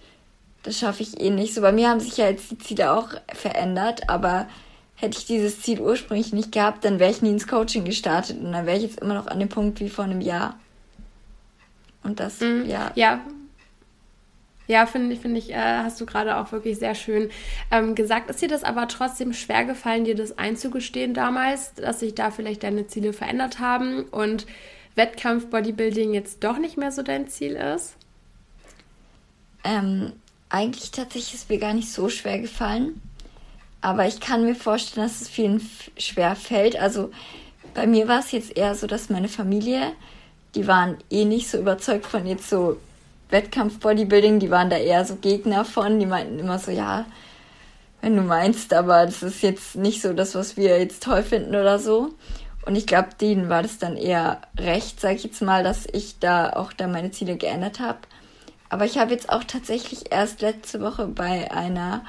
[0.64, 1.54] das schaffe ich eh nicht.
[1.54, 4.48] So bei mir haben sich ja jetzt die Ziele auch verändert, aber
[4.96, 8.52] hätte ich dieses Ziel ursprünglich nicht gehabt, dann wäre ich nie ins Coaching gestartet und
[8.52, 10.58] dann wäre ich jetzt immer noch an dem Punkt wie vor einem Jahr.
[12.02, 12.64] Und das, mhm.
[12.66, 12.92] ja.
[12.94, 13.20] Ja,
[14.68, 17.30] ja, finde find ich, äh, hast du gerade auch wirklich sehr schön
[17.70, 18.30] ähm, gesagt.
[18.30, 22.64] Ist dir das aber trotzdem schwer gefallen, dir das einzugestehen damals, dass sich da vielleicht
[22.64, 24.46] deine Ziele verändert haben und
[24.96, 27.94] Wettkampf-Bodybuilding jetzt doch nicht mehr so dein Ziel ist?
[29.62, 30.12] Ähm,
[30.48, 33.00] eigentlich tatsächlich ist mir gar nicht so schwer gefallen.
[33.80, 35.60] Aber ich kann mir vorstellen, dass es vielen
[35.96, 36.76] schwer fällt.
[36.76, 37.10] Also
[37.74, 39.92] bei mir war es jetzt eher so, dass meine Familie,
[40.54, 42.78] die waren eh nicht so überzeugt von jetzt so
[43.30, 46.00] Wettkampf-Bodybuilding, die waren da eher so Gegner von.
[46.00, 47.04] Die meinten immer so, ja,
[48.00, 51.54] wenn du meinst, aber das ist jetzt nicht so das, was wir jetzt toll finden
[51.54, 52.14] oder so.
[52.64, 56.18] Und ich glaube, denen war das dann eher recht, sag ich jetzt mal, dass ich
[56.18, 57.98] da auch da meine Ziele geändert habe.
[58.68, 62.04] Aber ich habe jetzt auch tatsächlich erst letzte Woche bei einer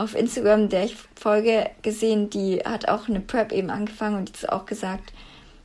[0.00, 4.46] auf Instagram, der ich folge, gesehen, die hat auch eine Prep eben angefangen und die
[4.46, 5.12] hat auch gesagt,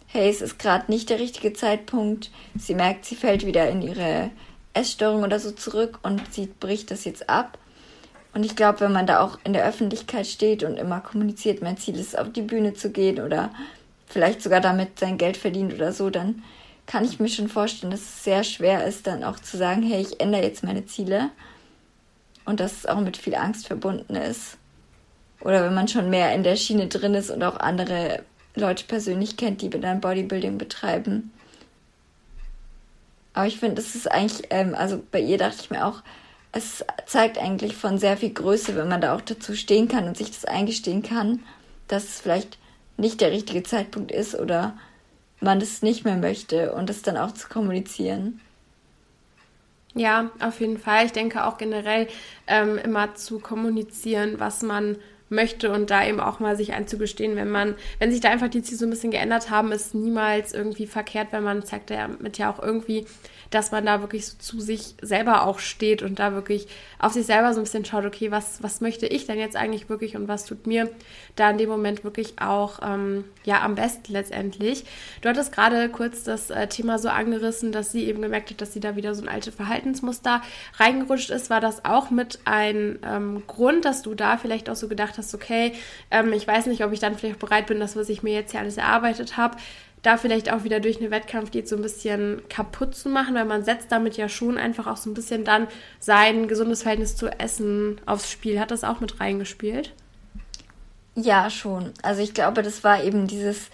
[0.08, 2.32] hey, es ist gerade nicht der richtige Zeitpunkt.
[2.58, 4.30] Sie merkt, sie fällt wieder in ihre
[4.74, 7.58] Essstörung oder so zurück und sie bricht das jetzt ab.
[8.34, 11.78] Und ich glaube, wenn man da auch in der Öffentlichkeit steht und immer kommuniziert, mein
[11.78, 13.52] Ziel ist, auf die Bühne zu gehen oder
[14.08, 16.44] vielleicht sogar damit sein Geld verdient oder so, dann
[16.86, 20.02] kann ich mir schon vorstellen, dass es sehr schwer ist, dann auch zu sagen, hey,
[20.02, 21.30] ich ändere jetzt meine Ziele.
[22.46, 24.58] Und dass es auch mit viel Angst verbunden ist.
[25.42, 28.24] Oder wenn man schon mehr in der Schiene drin ist und auch andere
[28.56, 31.32] Leute persönlich kennt, die dann Bodybuilding betreiben,
[33.36, 36.02] aber ich finde, es ist eigentlich, ähm, also bei ihr dachte ich mir auch,
[36.54, 40.16] es zeigt eigentlich von sehr viel Größe, wenn man da auch dazu stehen kann und
[40.18, 41.44] sich das eingestehen kann,
[41.90, 42.58] dass es vielleicht
[42.96, 44.78] nicht der richtige Zeitpunkt ist oder
[45.42, 48.40] man das nicht mehr möchte und das dann auch zu kommunizieren.
[49.96, 51.06] Ja, auf jeden Fall.
[51.06, 52.08] Ich denke auch generell
[52.48, 54.98] ähm, immer zu kommunizieren, was man
[55.30, 58.62] möchte und da eben auch mal sich einzugestehen, wenn man, wenn sich da einfach die
[58.62, 62.52] Ziele so ein bisschen geändert haben, ist niemals irgendwie verkehrt, weil man zeigt damit ja
[62.52, 63.06] auch irgendwie,
[63.56, 66.68] dass man da wirklich so zu sich selber auch steht und da wirklich
[67.00, 69.88] auf sich selber so ein bisschen schaut, okay, was, was möchte ich denn jetzt eigentlich
[69.88, 70.90] wirklich und was tut mir
[71.38, 74.84] da in dem Moment wirklich auch ähm, ja am besten letztendlich.
[75.22, 78.74] Du hattest gerade kurz das äh, Thema so angerissen, dass sie eben gemerkt hat, dass
[78.74, 80.42] sie da wieder so ein alte Verhaltensmuster
[80.76, 81.50] reingerutscht ist.
[81.50, 85.34] War das auch mit ein ähm, Grund, dass du da vielleicht auch so gedacht hast,
[85.34, 85.72] okay,
[86.12, 88.52] ähm, ich weiß nicht, ob ich dann vielleicht bereit bin, das, was ich mir jetzt
[88.52, 89.56] hier alles erarbeitet habe,
[90.06, 93.64] da vielleicht auch wieder durch eine Wettkampfdiät so ein bisschen kaputt zu machen, weil man
[93.64, 95.68] setzt damit ja schon einfach auch so ein bisschen dann
[96.00, 98.60] sein gesundes Verhältnis zu Essen aufs Spiel.
[98.60, 99.94] Hat das auch mit reingespielt?
[101.16, 101.92] Ja, schon.
[102.04, 103.70] Also ich glaube, das war eben dieses,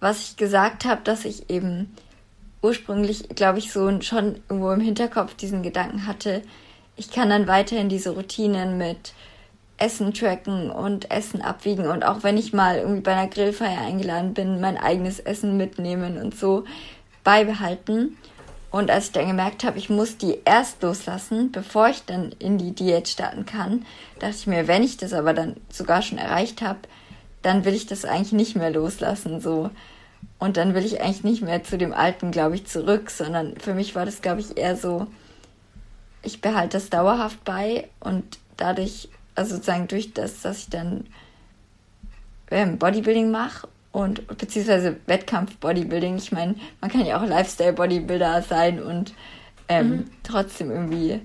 [0.00, 1.94] was ich gesagt habe, dass ich eben
[2.62, 6.42] ursprünglich, glaube ich, so schon irgendwo im Hinterkopf diesen Gedanken hatte,
[6.96, 9.12] ich kann dann weiterhin diese Routinen mit
[9.78, 14.34] Essen tracken und Essen abwiegen und auch wenn ich mal irgendwie bei einer Grillfeier eingeladen
[14.34, 16.64] bin, mein eigenes Essen mitnehmen und so
[17.24, 18.16] beibehalten.
[18.70, 22.58] Und als ich dann gemerkt habe, ich muss die erst loslassen, bevor ich dann in
[22.58, 23.86] die Diät starten kann,
[24.18, 26.80] dachte ich mir, wenn ich das aber dann sogar schon erreicht habe,
[27.40, 29.70] dann will ich das eigentlich nicht mehr loslassen, so.
[30.38, 33.74] Und dann will ich eigentlich nicht mehr zu dem Alten, glaube ich, zurück, sondern für
[33.74, 35.06] mich war das, glaube ich, eher so,
[36.22, 41.06] ich behalte das dauerhaft bei und dadurch also sozusagen durch das, dass ich dann
[42.50, 46.16] ähm, Bodybuilding mache und beziehungsweise Wettkampf-Bodybuilding.
[46.16, 49.14] Ich meine, man kann ja auch Lifestyle-Bodybuilder sein und
[49.68, 50.10] ähm, mhm.
[50.22, 51.20] trotzdem irgendwie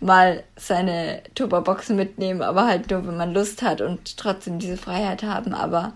[0.00, 5.22] mal seine Tupperboxen mitnehmen, aber halt nur, wenn man Lust hat und trotzdem diese Freiheit
[5.22, 5.54] haben.
[5.54, 5.92] Aber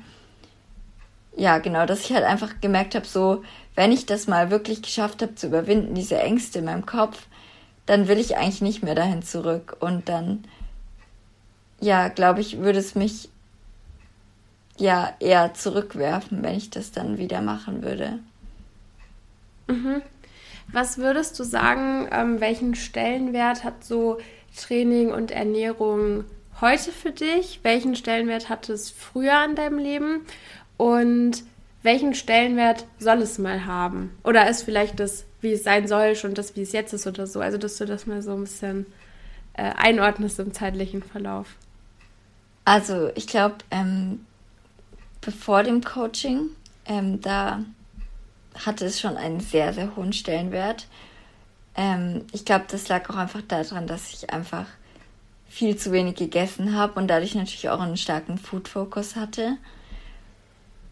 [1.37, 3.43] ja, genau, dass ich halt einfach gemerkt habe, so,
[3.75, 7.27] wenn ich das mal wirklich geschafft habe zu überwinden, diese Ängste in meinem Kopf,
[7.85, 9.77] dann will ich eigentlich nicht mehr dahin zurück.
[9.81, 10.45] Und dann
[11.81, 13.29] ja, glaube ich, würde es mich
[14.79, 18.19] ja eher zurückwerfen, wenn ich das dann wieder machen würde.
[19.69, 20.03] Mhm.
[20.73, 24.19] Was würdest du sagen, ähm, welchen Stellenwert hat so
[24.57, 26.25] Training und Ernährung
[26.61, 27.61] heute für dich?
[27.63, 30.23] Welchen Stellenwert hat es früher in deinem Leben?
[30.77, 31.45] Und
[31.83, 34.17] welchen Stellenwert soll es mal haben?
[34.25, 37.27] Oder ist vielleicht das, wie es sein soll, schon das, wie es jetzt ist oder
[37.27, 37.41] so?
[37.41, 38.87] Also, dass du das mal so ein bisschen
[39.55, 41.55] äh, einordnest im zeitlichen Verlauf.
[42.67, 44.27] Also ich glaube, ähm,
[45.21, 46.51] bevor dem Coaching,
[46.85, 47.61] ähm, da
[48.57, 50.89] hatte es schon einen sehr, sehr hohen Stellenwert.
[51.77, 54.67] Ähm, ich glaube, das lag auch einfach daran, dass ich einfach
[55.49, 59.59] viel zu wenig gegessen habe und dadurch natürlich auch einen starken Food-Fokus hatte.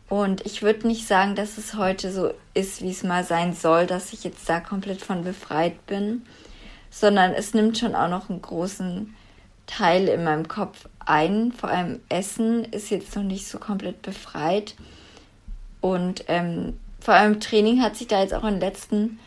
[0.08, 3.88] Und ich würde nicht sagen, dass es heute so ist, wie es mal sein soll,
[3.88, 6.24] dass ich jetzt da komplett von befreit bin,
[6.88, 9.12] sondern es nimmt schon auch noch einen großen
[9.66, 11.52] Teil in meinem Kopf ein.
[11.52, 14.74] Vor allem Essen ist jetzt noch nicht so komplett befreit.
[15.80, 19.18] Und ähm, vor allem Training hat sich da jetzt auch in den letzten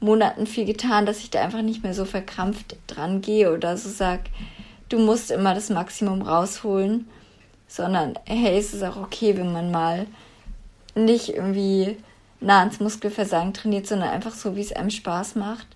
[0.00, 3.88] Monaten viel getan, dass ich da einfach nicht mehr so verkrampft dran gehe oder so
[3.88, 4.20] sag,
[4.88, 7.08] du musst immer das Maximum rausholen,
[7.68, 10.06] sondern hey, es ist auch okay, wenn man mal
[10.94, 11.96] nicht irgendwie
[12.40, 15.66] nah ans Muskelversagen trainiert, sondern einfach so, wie es einem Spaß macht.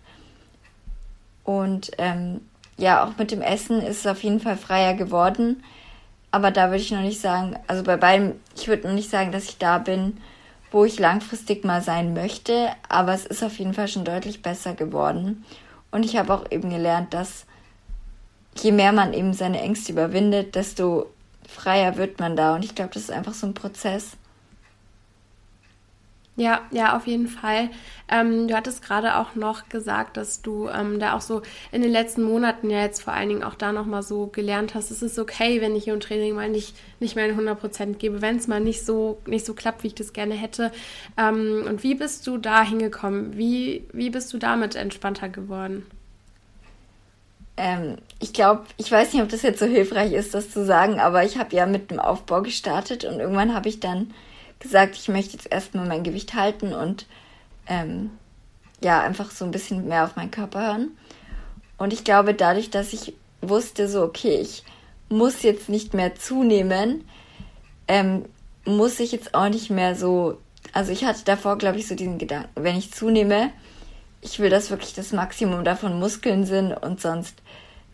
[1.44, 2.42] Und ähm,
[2.80, 5.62] ja, auch mit dem Essen ist es auf jeden Fall freier geworden.
[6.30, 9.32] Aber da würde ich noch nicht sagen, also bei beiden, ich würde noch nicht sagen,
[9.32, 10.16] dass ich da bin,
[10.70, 12.68] wo ich langfristig mal sein möchte.
[12.88, 15.44] Aber es ist auf jeden Fall schon deutlich besser geworden.
[15.90, 17.44] Und ich habe auch eben gelernt, dass
[18.56, 21.10] je mehr man eben seine Ängste überwindet, desto
[21.48, 22.54] freier wird man da.
[22.54, 24.16] Und ich glaube, das ist einfach so ein Prozess.
[26.40, 27.68] Ja, ja, auf jeden Fall.
[28.08, 31.90] Ähm, du hattest gerade auch noch gesagt, dass du ähm, da auch so in den
[31.92, 35.18] letzten Monaten ja jetzt vor allen Dingen auch da nochmal so gelernt hast, es ist
[35.18, 38.86] okay, wenn ich im Training mal nicht, nicht meine 100% gebe, wenn es mal nicht
[38.86, 40.72] so, nicht so klappt, wie ich das gerne hätte.
[41.18, 43.36] Ähm, und wie bist du da hingekommen?
[43.36, 45.84] Wie, wie bist du damit entspannter geworden?
[47.58, 51.00] Ähm, ich glaube, ich weiß nicht, ob das jetzt so hilfreich ist, das zu sagen,
[51.00, 54.14] aber ich habe ja mit dem Aufbau gestartet und irgendwann habe ich dann
[54.60, 57.06] gesagt, ich möchte jetzt erstmal mein Gewicht halten und
[57.66, 58.10] ähm,
[58.82, 60.96] ja, einfach so ein bisschen mehr auf meinen Körper hören.
[61.76, 64.64] Und ich glaube, dadurch, dass ich wusste, so, okay, ich
[65.08, 67.04] muss jetzt nicht mehr zunehmen,
[67.88, 68.26] ähm,
[68.64, 70.38] muss ich jetzt auch nicht mehr so,
[70.72, 73.50] also ich hatte davor, glaube ich, so diesen Gedanken, wenn ich zunehme,
[74.20, 77.36] ich will, dass wirklich das Maximum davon Muskeln sind und sonst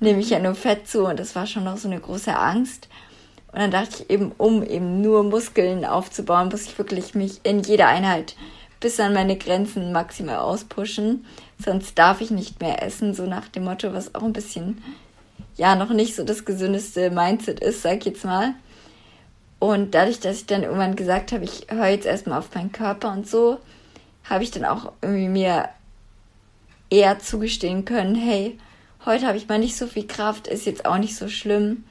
[0.01, 2.89] nehme ich ja nur Fett zu und das war schon noch so eine große Angst.
[3.57, 7.61] Und dann dachte ich eben, um eben nur Muskeln aufzubauen, muss ich wirklich mich in
[7.63, 8.37] jeder Einheit
[8.81, 11.25] bis an meine Grenzen maximal auspushen.
[11.65, 14.85] Sonst darf ich nicht mehr essen, so nach dem Motto, was auch ein bisschen,
[15.57, 18.53] ja, noch nicht so das gesündeste Mindset ist, sag ich jetzt mal.
[19.59, 23.11] Und dadurch, dass ich dann irgendwann gesagt habe, ich höre jetzt erstmal auf meinen Körper
[23.11, 23.57] und so,
[24.25, 25.71] habe ich dann auch irgendwie mir
[26.91, 28.59] eher zugestehen können, hey,
[29.07, 31.85] heute habe ich mal nicht so viel Kraft, ist jetzt auch nicht so schlimm.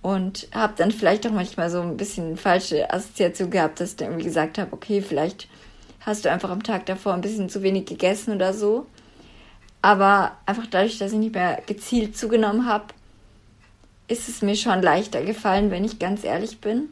[0.00, 4.08] Und habe dann vielleicht auch manchmal so ein bisschen falsche Assoziation gehabt, dass ich dann
[4.08, 5.48] irgendwie gesagt habe, okay, vielleicht
[6.00, 8.86] hast du einfach am Tag davor ein bisschen zu wenig gegessen oder so.
[9.82, 12.86] Aber einfach dadurch, dass ich nicht mehr gezielt zugenommen habe,
[14.08, 16.88] ist es mir schon leichter gefallen, wenn ich ganz ehrlich bin.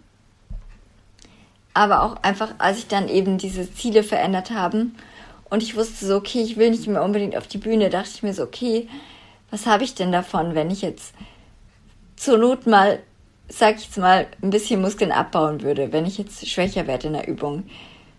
[1.75, 4.87] Aber auch einfach, als ich dann eben diese Ziele verändert habe
[5.51, 8.23] und ich wusste so, okay, ich will nicht mehr unbedingt auf die Bühne, dachte ich
[8.23, 8.89] mir so, okay,
[9.51, 11.15] was habe ich denn davon, wenn ich jetzt
[12.17, 13.01] zur Not mal,
[13.49, 17.13] sag ich jetzt mal, ein bisschen Muskeln abbauen würde, wenn ich jetzt schwächer werde in
[17.13, 17.65] der Übung.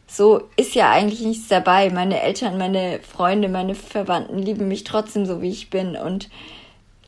[0.08, 1.90] So ist ja eigentlich nichts dabei.
[1.90, 5.98] Meine Eltern, meine Freunde, meine Verwandten lieben mich trotzdem so, wie ich bin.
[5.98, 6.30] Und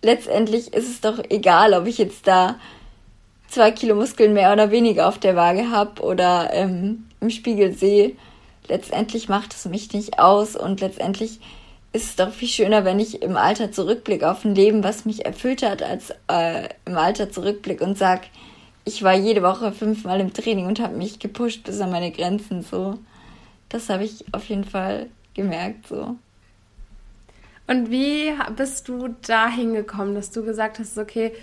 [0.02, 2.56] letztendlich ist es doch egal, ob ich jetzt da
[3.47, 8.15] zwei Kilo Muskeln mehr oder weniger auf der Waage habe oder ähm, im Spiegel sehe.
[8.67, 11.39] Letztendlich macht es mich nicht aus und letztendlich
[11.91, 15.25] ist es doch viel schöner, wenn ich im Alter zurückblicke auf ein Leben, was mich
[15.25, 18.23] erfüllt hat, als äh, im Alter zurückblicke und sage,
[18.86, 22.62] ich war jede Woche fünfmal im Training und habe mich gepusht bis an meine Grenzen.
[22.62, 22.99] So,
[23.69, 25.88] das habe ich auf jeden Fall gemerkt.
[25.88, 26.15] So.
[27.67, 31.34] Und wie bist du dahin gekommen, dass du gesagt hast, okay,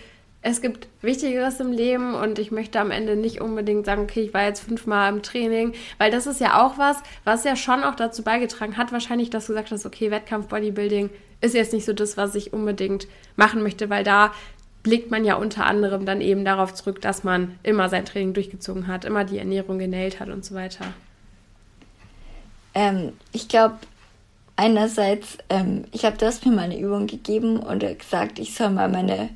[0.43, 4.35] es gibt Wichtigeres im Leben und ich möchte am Ende nicht unbedingt sagen, okay, ich
[4.35, 7.97] war jetzt fünfmal im Training, weil das ist ja auch was, was ja schon auch
[7.97, 11.93] dazu beigetragen hat, wahrscheinlich, dass du gesagt hast, okay, Wettkampf Bodybuilding ist jetzt nicht so
[11.93, 14.33] das, was ich unbedingt machen möchte, weil da
[14.83, 18.87] blickt man ja unter anderem dann eben darauf zurück, dass man immer sein Training durchgezogen
[18.87, 20.85] hat, immer die Ernährung genäht hat und so weiter.
[22.73, 23.79] Ähm, ich glaube,
[24.55, 28.89] einerseits, ähm, ich habe das mir mal eine Übung gegeben und gesagt, ich soll mal
[28.89, 29.31] meine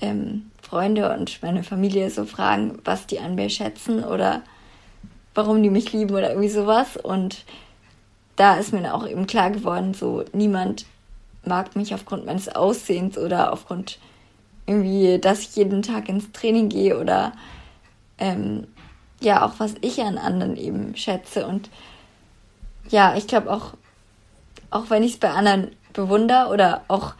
[0.00, 4.42] ähm, Freunde und meine Familie so fragen, was die an mir schätzen oder
[5.34, 6.96] warum die mich lieben oder irgendwie sowas.
[6.96, 7.44] Und
[8.36, 10.86] da ist mir auch eben klar geworden, so niemand
[11.44, 13.98] mag mich aufgrund meines Aussehens oder aufgrund
[14.66, 17.32] irgendwie, dass ich jeden Tag ins Training gehe oder
[18.18, 18.66] ähm,
[19.20, 21.46] ja, auch was ich an anderen eben schätze.
[21.46, 21.70] Und
[22.88, 23.74] ja, ich glaube auch,
[24.70, 27.14] auch wenn ich es bei anderen bewundere oder auch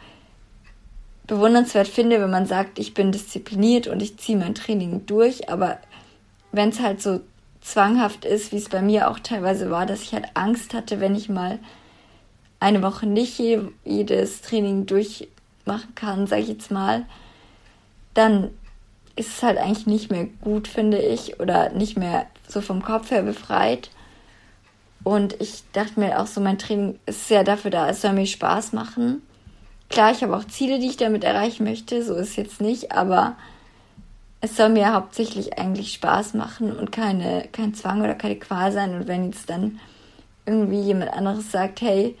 [1.31, 5.77] bewundernswert finde, wenn man sagt, ich bin diszipliniert und ich ziehe mein Training durch, aber
[6.51, 7.21] wenn es halt so
[7.61, 11.15] zwanghaft ist, wie es bei mir auch teilweise war, dass ich halt Angst hatte, wenn
[11.15, 11.59] ich mal
[12.59, 13.41] eine Woche nicht
[13.85, 17.05] jedes Training durchmachen kann, sage ich jetzt mal,
[18.13, 18.49] dann
[19.15, 23.09] ist es halt eigentlich nicht mehr gut, finde ich, oder nicht mehr so vom Kopf
[23.09, 23.89] her befreit.
[25.05, 28.25] Und ich dachte mir auch so, mein Training ist ja dafür da, es soll mir
[28.25, 29.21] Spaß machen.
[29.91, 32.93] Klar, ich habe auch Ziele, die ich damit erreichen möchte, so ist es jetzt nicht,
[32.93, 33.35] aber
[34.39, 38.95] es soll mir hauptsächlich eigentlich Spaß machen und keine, kein Zwang oder keine Qual sein.
[38.95, 39.79] Und wenn jetzt dann
[40.45, 42.17] irgendwie jemand anderes sagt, hey,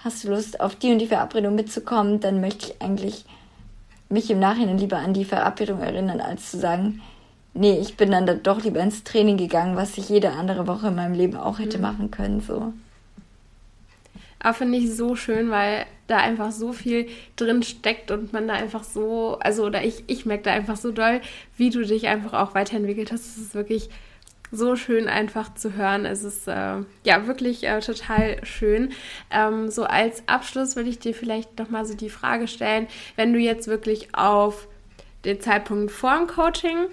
[0.00, 3.24] hast du Lust auf die und die Verabredung mitzukommen, dann möchte ich eigentlich
[4.10, 7.00] mich im Nachhinein lieber an die Verabredung erinnern, als zu sagen,
[7.54, 10.94] nee, ich bin dann doch lieber ins Training gegangen, was ich jede andere Woche in
[10.94, 11.82] meinem Leben auch hätte mhm.
[11.82, 12.42] machen können.
[12.42, 12.74] So.
[14.38, 18.54] Aber finde ich so schön, weil da einfach so viel drin steckt und man da
[18.54, 21.20] einfach so, also oder ich, ich merke da einfach so doll,
[21.56, 23.26] wie du dich einfach auch weiterentwickelt hast.
[23.26, 23.90] Es ist wirklich
[24.52, 26.04] so schön einfach zu hören.
[26.06, 28.92] Es ist äh, ja wirklich äh, total schön.
[29.30, 33.32] Ähm, so als Abschluss würde ich dir vielleicht noch mal so die Frage stellen, wenn
[33.32, 34.68] du jetzt wirklich auf
[35.24, 36.86] den Zeitpunkt vor dem Coaching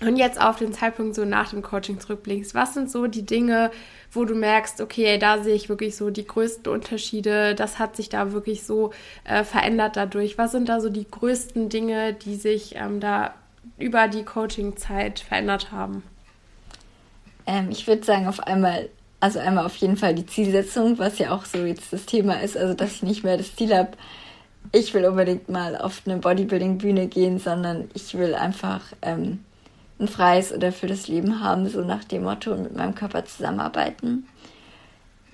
[0.00, 3.70] und jetzt auf den Zeitpunkt so nach dem Coaching zurückblickst, was sind so die Dinge,
[4.12, 8.10] wo du merkst, okay, da sehe ich wirklich so die größten Unterschiede, das hat sich
[8.10, 8.92] da wirklich so
[9.24, 10.36] äh, verändert dadurch.
[10.36, 13.34] Was sind da so die größten Dinge, die sich ähm, da
[13.78, 16.02] über die Coaching-Zeit verändert haben?
[17.46, 21.30] Ähm, ich würde sagen, auf einmal, also einmal auf jeden Fall die Zielsetzung, was ja
[21.30, 23.92] auch so jetzt das Thema ist, also dass ich nicht mehr das Ziel habe,
[24.70, 29.40] ich will unbedingt mal auf eine Bodybuilding-Bühne gehen, sondern ich will einfach ähm,
[30.02, 33.24] ein freies oder für das Leben haben, so nach dem Motto und mit meinem Körper
[33.24, 34.26] zusammenarbeiten.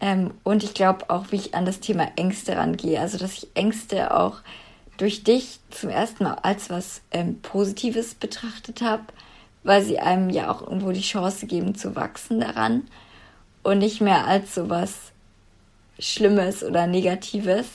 [0.01, 3.01] Ähm, und ich glaube auch, wie ich an das Thema Ängste rangehe.
[3.01, 4.41] Also, dass ich Ängste auch
[4.97, 9.05] durch dich zum ersten Mal als was ähm, Positives betrachtet habe,
[9.65, 12.83] weil sie einem ja auch irgendwo die Chance geben zu wachsen daran
[13.63, 15.13] und nicht mehr als so was
[15.99, 17.67] Schlimmes oder Negatives.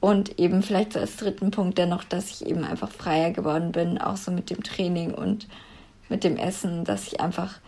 [0.00, 3.98] Und eben vielleicht so als dritten Punkt dennoch, dass ich eben einfach freier geworden bin,
[3.98, 5.46] auch so mit dem Training und
[6.10, 7.60] mit dem Essen, dass ich einfach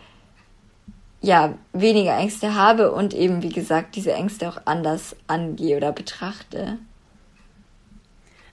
[1.21, 6.77] ja weniger Ängste habe und eben wie gesagt diese Ängste auch anders angehe oder betrachte.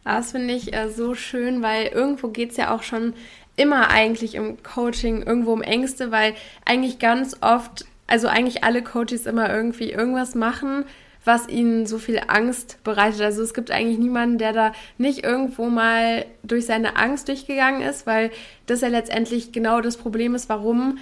[0.05, 3.13] Das finde ich äh, so schön, weil irgendwo geht es ja auch schon
[3.57, 6.35] immer eigentlich im Coaching irgendwo um Ängste, weil
[6.65, 10.85] eigentlich ganz oft, also eigentlich alle Coaches immer irgendwie irgendwas machen,
[11.25, 13.21] was ihnen so viel Angst bereitet.
[13.21, 18.07] Also es gibt eigentlich niemanden, der da nicht irgendwo mal durch seine Angst durchgegangen ist,
[18.07, 18.31] weil
[18.67, 20.99] das ja letztendlich genau das Problem ist, warum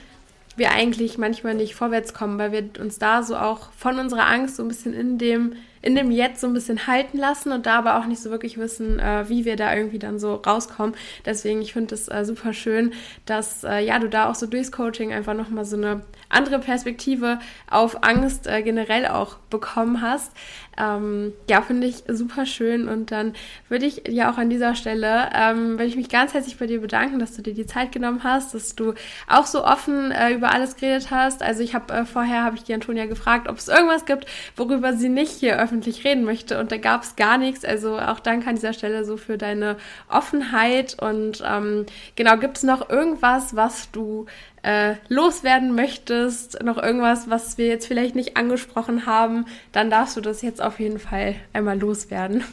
[0.57, 4.57] wir eigentlich manchmal nicht vorwärts kommen, weil wir uns da so auch von unserer Angst
[4.57, 5.53] so ein bisschen in dem
[5.83, 8.59] in dem Jetzt so ein bisschen halten lassen und da aber auch nicht so wirklich
[8.59, 10.95] wissen, äh, wie wir da irgendwie dann so rauskommen.
[11.25, 12.93] Deswegen, ich finde es äh, super schön,
[13.27, 17.39] dass äh, ja du da auch so durchs Coaching einfach nochmal so eine andere Perspektive
[17.71, 20.33] auf Angst äh, generell auch bekommen hast.
[20.79, 22.89] Ähm, ja, finde ich super schön.
[22.89, 23.35] Und dann
[23.69, 26.81] würde ich ja auch an dieser Stelle, ähm, würde ich mich ganz herzlich bei dir
[26.81, 28.95] bedanken, dass du dir die Zeit genommen hast, dass du
[29.27, 31.43] auch so offen äh, über alles geredet hast.
[31.43, 34.27] Also ich habe äh, vorher, habe ich die Antonia gefragt, ob es irgendwas gibt,
[34.57, 36.59] worüber sie nicht hier öffentlich reden möchte.
[36.61, 37.65] Und da gab es gar nichts.
[37.65, 39.77] Also auch danke an dieser Stelle so für deine
[40.09, 40.97] Offenheit.
[41.01, 44.27] Und ähm, genau, gibt es noch irgendwas, was du
[44.69, 50.21] äh, loswerden möchtest, noch irgendwas, was wir jetzt vielleicht nicht angesprochen haben, dann darfst du
[50.21, 52.45] das jetzt auf jeden Fall einmal loswerden.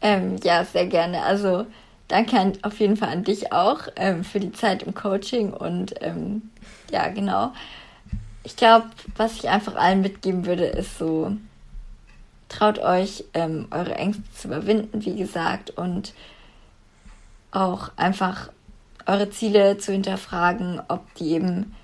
[0.00, 1.22] Ähm, ja, sehr gerne.
[1.22, 1.66] Also
[2.06, 5.94] danke an, auf jeden Fall an dich auch ähm, für die Zeit im Coaching und
[6.00, 6.50] ähm,
[6.92, 7.52] ja, genau.
[8.44, 8.86] Ich glaube,
[9.16, 11.32] was ich einfach allen mitgeben würde, ist so,
[12.48, 16.14] traut euch, ähm, eure Ängste zu überwinden, wie gesagt, und
[17.50, 18.50] auch einfach
[19.06, 21.74] eure Ziele zu hinterfragen, ob die eben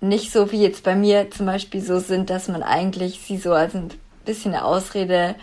[0.00, 3.52] nicht so wie jetzt bei mir zum Beispiel so sind, dass man eigentlich sie so
[3.52, 3.90] als ein
[4.24, 5.34] bisschen eine Ausrede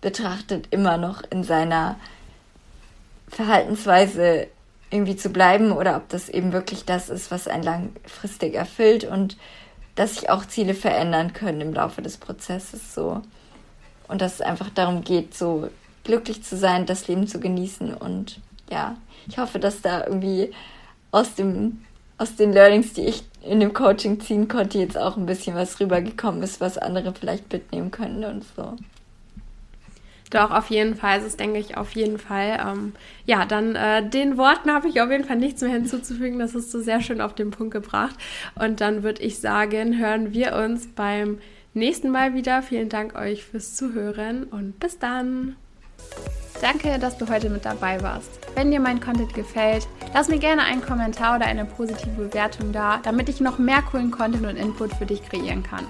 [0.00, 1.96] betrachtet, immer noch in seiner
[3.28, 4.48] Verhaltensweise
[4.90, 9.36] irgendwie zu bleiben oder ob das eben wirklich das ist, was einen langfristig erfüllt und
[9.94, 13.20] dass sich auch Ziele verändern können im Laufe des Prozesses so.
[14.06, 15.68] Und dass es einfach darum geht, so
[16.04, 18.40] glücklich zu sein, das Leben zu genießen und
[18.70, 18.96] ja,
[19.28, 20.52] ich hoffe, dass da irgendwie
[21.10, 21.82] aus dem
[22.18, 25.78] aus den Learnings, die ich in dem Coaching ziehen konnte, jetzt auch ein bisschen was
[25.78, 28.76] rübergekommen ist, was andere vielleicht mitnehmen können und so.
[30.30, 31.20] Doch, auf jeden Fall.
[31.20, 32.58] Das denke ich auf jeden Fall.
[32.60, 32.92] Ähm,
[33.24, 36.38] ja, dann äh, den Worten habe ich auf jeden Fall nichts mehr hinzuzufügen.
[36.38, 38.16] Das hast du sehr schön auf den Punkt gebracht.
[38.54, 41.38] Und dann würde ich sagen, hören wir uns beim
[41.72, 42.62] nächsten Mal wieder.
[42.62, 45.56] Vielen Dank euch fürs Zuhören und bis dann.
[46.60, 48.40] Danke, dass du heute mit dabei warst.
[48.56, 52.98] Wenn dir mein Content gefällt, lass mir gerne einen Kommentar oder eine positive Bewertung da,
[53.02, 55.86] damit ich noch mehr coolen Content und Input für dich kreieren kann.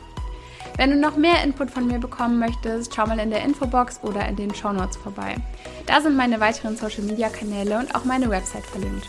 [0.77, 4.29] Wenn du noch mehr Input von mir bekommen möchtest, schau mal in der Infobox oder
[4.29, 5.37] in den Show Notes vorbei.
[5.87, 9.09] Da sind meine weiteren Social Media Kanäle und auch meine Website verlinkt.